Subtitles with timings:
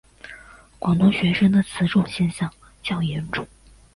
[0.79, 2.51] 广东学生的此种现象
[2.81, 3.47] 较严重。